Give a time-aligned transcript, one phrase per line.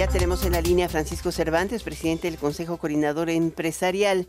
[0.00, 4.26] Ya tenemos en la línea a Francisco Cervantes, presidente del Consejo Coordinador Empresarial.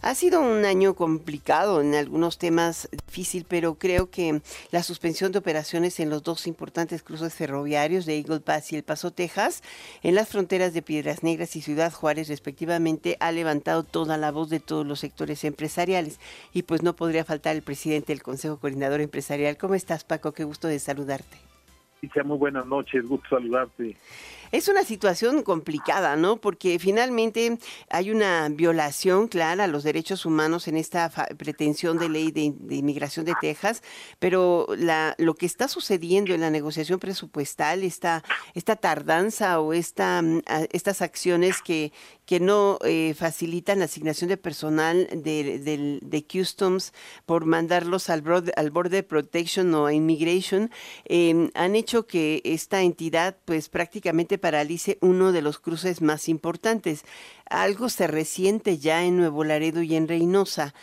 [0.00, 5.40] Ha sido un año complicado en algunos temas difícil, pero creo que la suspensión de
[5.40, 9.64] operaciones en los dos importantes cruces ferroviarios de Eagle Pass y El Paso, Texas,
[10.04, 14.50] en las fronteras de Piedras Negras y Ciudad Juárez respectivamente, ha levantado toda la voz
[14.50, 16.20] de todos los sectores empresariales.
[16.52, 19.56] Y pues no podría faltar el presidente del Consejo Coordinador Empresarial.
[19.56, 20.30] ¿Cómo estás, Paco?
[20.30, 21.47] Qué gusto de saludarte.
[22.24, 23.96] Muy buenas noches, gusto saludarte.
[24.50, 26.36] Es una situación complicada, ¿no?
[26.36, 27.58] Porque finalmente
[27.90, 32.44] hay una violación clara a los derechos humanos en esta pretensión de ley de,
[32.74, 33.82] inmigración de Texas,
[34.18, 38.22] pero la, lo que está sucediendo en la negociación presupuestal, esta,
[38.54, 40.22] esta tardanza o esta,
[40.72, 41.92] estas acciones que,
[42.24, 45.58] que no eh, facilitan la asignación de personal de,
[46.02, 46.92] de, Customs
[47.26, 48.22] por mandarlos al,
[48.56, 50.70] al Border Protection o Immigration,
[51.06, 57.04] eh, han hecho que esta entidad pues prácticamente paralice uno de los cruces más importantes.
[57.48, 60.74] Algo se resiente ya en Nuevo Laredo y en Reynosa.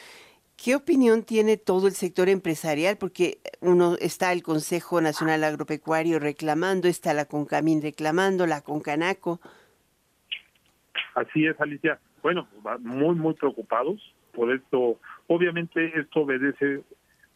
[0.58, 2.97] ¿Qué opinión tiene todo el sector empresarial?
[2.97, 9.40] Porque uno está el Consejo Nacional Agropecuario reclamando, está la Concamín reclamando, la Concanaco.
[11.14, 12.00] Así es, Alicia.
[12.23, 12.47] Bueno,
[12.80, 14.02] muy, muy preocupados
[14.34, 15.00] por esto.
[15.28, 16.81] Obviamente esto obedece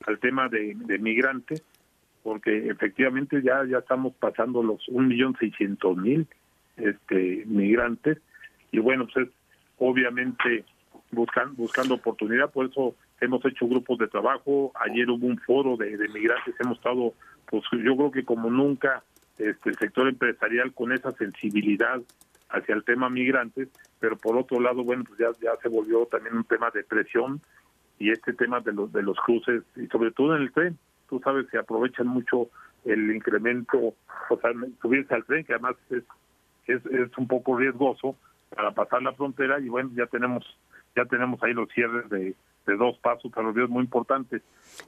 [0.08, 1.64] al tema de, de migrantes,
[2.24, 6.28] porque efectivamente ya ya estamos pasando los un millón seiscientos mil
[6.78, 8.20] este migrantes.
[8.72, 9.30] Y bueno pues
[9.78, 10.66] obviamente
[11.12, 14.72] buscan buscando oportunidad por eso hemos hecho grupos de trabajo.
[14.76, 16.56] Ayer hubo un foro de, migrantes.
[16.60, 17.14] Hemos estado
[17.48, 19.04] pues yo creo que como nunca
[19.38, 22.02] este el sector empresarial con esa sensibilidad
[22.50, 26.36] hacia el tema migrantes pero por otro lado bueno pues ya ya se volvió también
[26.36, 27.42] un tema de presión
[28.00, 30.78] y este tema de los de los cruces y sobre todo en el tren
[31.10, 32.50] tú sabes que aprovechan mucho
[32.86, 33.94] el incremento,
[34.30, 36.04] o sea, subirse al tren, que además es,
[36.68, 38.16] es, es un poco riesgoso
[38.56, 40.46] para pasar la frontera y bueno, ya tenemos
[40.96, 42.36] ya tenemos ahí los cierres de,
[42.66, 44.42] de dos pasos ferroviarios muy importantes.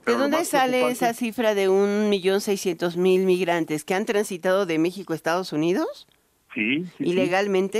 [0.05, 4.79] ¿De dónde sale esa cifra de un millón seiscientos mil migrantes que han transitado de
[4.79, 6.07] México a Estados Unidos?
[6.53, 6.85] Sí.
[6.97, 7.79] sí ¿Ilegalmente?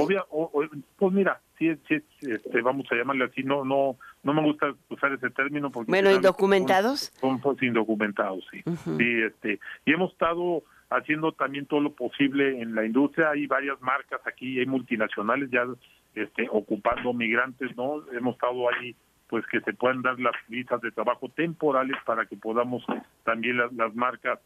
[0.97, 5.13] pues mira, sí, sí este, vamos a llamarle así, no, no, no me gusta usar
[5.13, 8.61] ese término porque bueno indocumentados son, son, indocumentados sí.
[8.97, 13.31] Sí este y hemos estado haciendo también todo lo posible en la industria.
[13.31, 15.65] Hay varias marcas aquí hay multinacionales ya
[16.13, 18.95] este ocupando migrantes no hemos estado ahí
[19.27, 22.83] pues que se puedan dar las visas de trabajo temporales para que podamos
[23.23, 24.39] también las, las marcas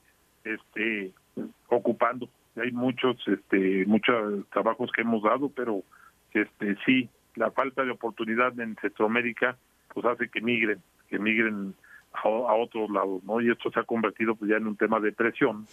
[0.44, 1.12] este
[1.68, 2.30] ocupando.
[2.56, 5.82] Hay muchos este muchos trabajos que hemos dado pero
[6.32, 9.58] este sí la falta de oportunidad en Centroamérica
[9.96, 11.74] pues hace que migren, que migren
[12.24, 13.42] a, otros lados, ¿no?
[13.42, 15.66] Y esto se ha convertido pues ya en un tema de presión.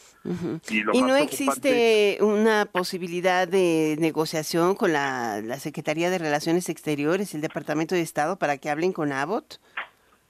[0.71, 7.41] Y, no existe una posibilidad de negociación con la, la Secretaría de Relaciones Exteriores, el
[7.41, 9.61] Departamento de Estado, para que hablen con Abbott?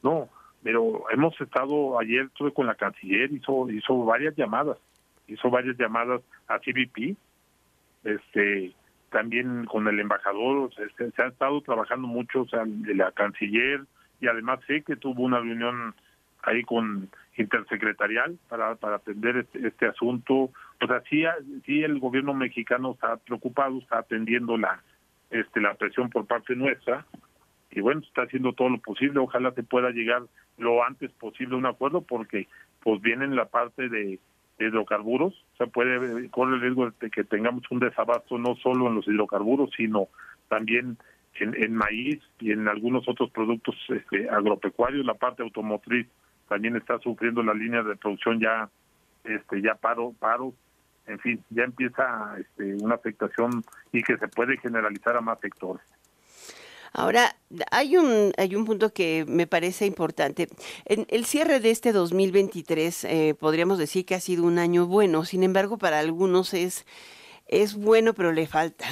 [0.03, 0.28] No,
[0.62, 4.78] pero hemos estado, ayer estuve con la canciller, hizo, hizo varias llamadas,
[5.28, 7.16] hizo varias llamadas a CBP,
[8.04, 8.72] este,
[9.12, 13.83] también con el embajador, se, ha estado trabajando mucho, o sea, de la canciller,
[14.21, 15.95] y además sé que tuvo una reunión
[16.43, 20.34] ahí con intersecretarial para, para atender este, este asunto.
[20.81, 21.25] O sea, sí,
[21.65, 24.83] sí el gobierno mexicano está preocupado, está atendiendo la,
[25.31, 27.06] este, la presión por parte nuestra,
[27.71, 30.22] y bueno, está haciendo todo lo posible, ojalá se pueda llegar
[30.59, 32.49] lo antes posible a un acuerdo, porque
[32.83, 34.19] pues viene en la parte de
[34.69, 38.97] hidrocarburos, o sea, puede correr el riesgo de que tengamos un desabasto no solo en
[38.97, 40.09] los hidrocarburos, sino
[40.49, 40.99] también
[41.41, 45.05] en, maíz y en algunos otros productos este, agropecuarios.
[45.06, 46.06] La parte automotriz
[46.49, 48.69] también está sufriendo la línea de producción ya,
[49.25, 50.53] este, ya paro, paro.
[51.06, 55.83] En fin, ya empieza este, una afectación y que se puede generalizar a más sectores.
[56.94, 57.36] Ahora,
[57.70, 60.48] hay un, hay un punto que me parece importante.
[60.84, 65.25] En el cierre de este 2023 eh, podríamos decir que ha sido un año bueno,
[65.25, 66.86] sin embargo, para algunos es,
[67.48, 68.86] es bueno, pero le falta.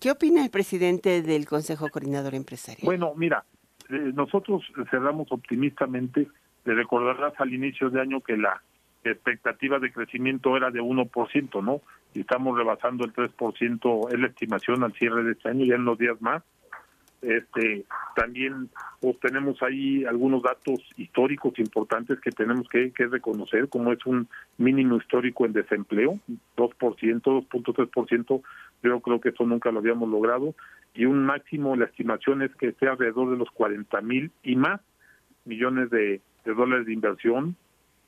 [0.00, 2.84] ¿Qué opina el presidente del Consejo Coordinador Empresarial?
[2.84, 3.44] Bueno, mira,
[3.90, 6.26] eh, nosotros cerramos optimistamente.
[6.64, 8.60] Le recordarás al inicio de año que la
[9.04, 11.80] expectativa de crecimiento era de 1%, ¿no?
[12.12, 15.84] Y estamos rebasando el 3%, es la estimación al cierre de este año, ya en
[15.84, 16.42] los días más
[17.22, 17.84] este
[18.16, 18.70] también
[19.00, 24.28] pues, tenemos ahí algunos datos históricos importantes que tenemos que, reconocer como es un
[24.58, 26.18] mínimo histórico en desempleo
[26.56, 28.42] 2%, 2.3%
[28.82, 30.54] yo creo que eso nunca lo habíamos logrado
[30.94, 34.80] y un máximo la estimación es que esté alrededor de los 40 mil y más
[35.44, 37.56] millones de, dólares de inversión.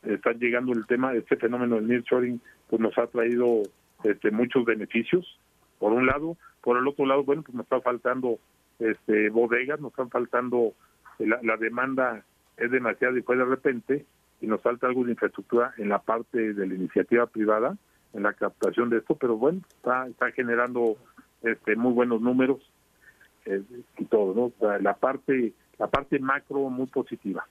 [0.02, 3.62] Está llegando el tema este fenómeno del nearshoring pues nos ha traído
[4.04, 5.38] este muchos beneficios
[5.78, 8.38] por un lado, por el otro lado, bueno, pues nos está faltando
[8.90, 10.72] este bodegas, nos están faltando,
[11.18, 12.24] la, la demanda
[12.56, 14.06] es demasiada y fue de repente,
[14.40, 17.76] y nos falta algo de infraestructura en la parte de la iniciativa privada,
[18.12, 20.96] en la captación de esto, pero bueno, está, está generando
[21.42, 22.60] este muy buenos números
[23.46, 23.62] eh,
[23.98, 24.78] y todo, ¿no?
[24.80, 27.46] la parte la parte macro muy positiva.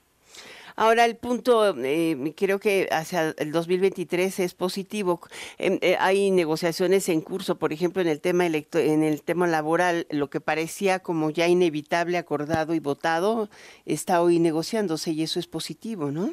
[0.75, 5.19] Ahora el punto, eh, creo que hacia el 2023 es positivo.
[5.57, 9.47] Em, eh, hay negociaciones en curso, por ejemplo, en el tema electo en el tema
[9.47, 13.49] laboral, lo que parecía como ya inevitable, acordado y votado,
[13.85, 16.31] está hoy negociándose y eso es positivo, ¿no?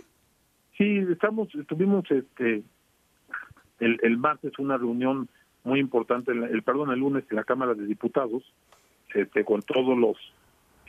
[0.76, 2.62] Sí, estamos, tuvimos este
[3.80, 5.28] el, el martes una reunión
[5.64, 8.42] muy importante, el, perdón, el lunes en la Cámara de Diputados,
[9.14, 10.16] este, con todos los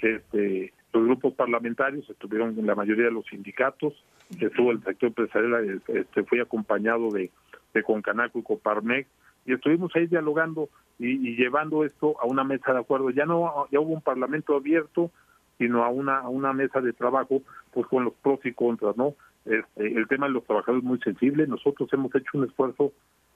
[0.01, 3.93] este, los grupos parlamentarios, estuvieron la mayoría de los sindicatos,
[4.39, 7.29] estuvo el sector empresarial, este, fui acompañado de,
[7.73, 9.07] de Concanaco y Coparmex,
[9.45, 10.69] y estuvimos ahí dialogando
[10.99, 13.09] y, llevando esto a una mesa de acuerdo.
[13.09, 15.11] Ya no ya hubo un parlamento abierto,
[15.57, 17.41] sino a una a una mesa de trabajo,
[17.71, 19.15] pues con los pros y contras, ¿no?
[19.45, 21.47] Este, el tema de los trabajadores es muy sensible.
[21.47, 22.91] Nosotros hemos hecho un esfuerzo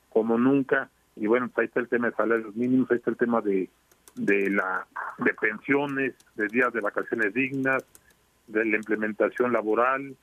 [0.09, 3.41] como nunca y bueno, ahí está el tema de salarios mínimos, ahí está el tema
[3.41, 3.69] de
[4.15, 4.85] de la
[5.17, 7.83] de pensiones, de días de vacaciones dignas,
[8.47, 10.15] de la implementación laboral,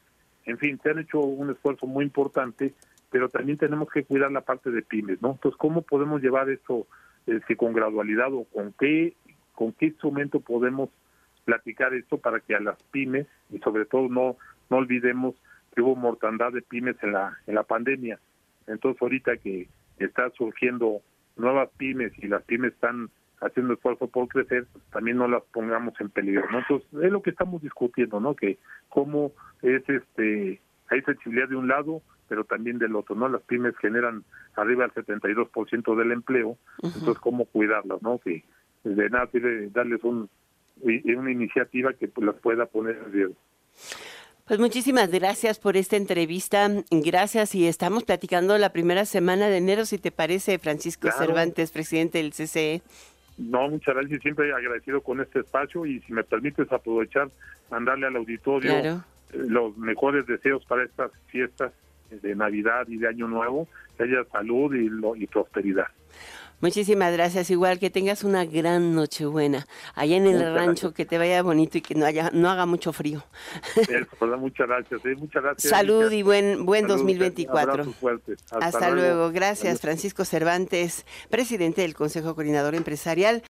[0.45, 2.75] en fin, se han hecho un esfuerzo muy importante,
[3.11, 5.33] pero también tenemos que cuidar la parte de pymes, ¿no?
[5.33, 6.87] Entonces, ¿cómo podemos llevar esto
[7.27, 9.15] este, con gradualidad o con qué
[9.55, 10.89] con qué instrumento podemos
[11.45, 14.37] platicar esto para que a las pymes y sobre todo no
[14.71, 15.35] no olvidemos
[15.75, 18.19] que hubo mortandad de pymes en la en la pandemia.
[18.67, 21.03] Entonces, ahorita que está surgiendo
[21.37, 23.11] nuevas pymes y las pymes están
[23.41, 26.59] haciendo esfuerzo por crecer, también no las pongamos en peligro, ¿no?
[26.59, 28.35] Entonces, es lo que estamos discutiendo, ¿no?
[28.35, 28.59] Que
[28.89, 29.33] cómo
[29.63, 33.29] es este, hay sensibilidad de un lado, pero también del otro, ¿no?
[33.29, 34.25] Las pymes generan
[34.57, 38.19] arriba del 72% del empleo, entonces cómo cuidarlas, ¿no?
[38.19, 38.45] Que
[38.85, 40.29] de nada sirve darles un,
[40.83, 43.37] una iniciativa que las pueda poner en riesgo.
[44.47, 46.69] Pues muchísimas gracias por esta entrevista.
[46.91, 52.19] Gracias y estamos platicando la primera semana de enero, si te parece, Francisco Cervantes, presidente
[52.19, 52.83] del CCE.
[53.39, 54.21] No, muchas gracias.
[54.23, 57.29] Siempre agradecido con este espacio y si me permites aprovechar,
[57.71, 58.99] mandarle al auditorio eh,
[59.33, 61.73] los mejores deseos para estas fiestas
[62.11, 64.91] de Navidad y de Año Nuevo, que haya salud y,
[65.23, 65.87] y prosperidad.
[66.61, 67.51] Muchísimas gracias.
[67.51, 71.81] Igual que tengas una gran Nochebuena allá en el rancho, que te vaya bonito y
[71.81, 73.25] que no haya no haga mucho frío.
[74.39, 75.05] muchas gracias.
[75.05, 75.15] ¿eh?
[75.17, 75.71] Muchas gracias.
[75.71, 77.85] Salud y buen buen 2024.
[78.61, 79.31] Hasta, luego.
[79.31, 83.39] Gracias, Francisco Cervantes, presidente del Consejo Coordinador Empresarial.